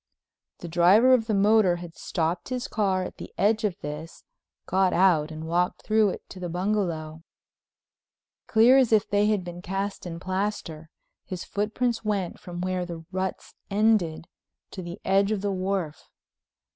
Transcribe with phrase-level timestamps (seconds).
[0.61, 4.23] The driver of the motor had stopped his car at the edge of this,
[4.65, 7.21] got out and walked through it to the bungalow.
[8.47, 10.89] Clear as if they had been cast in plaster
[11.23, 14.25] his footprints went from where the ruts ended
[14.71, 16.09] to the edge of the wharf.